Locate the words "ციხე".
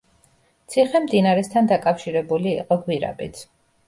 0.75-1.01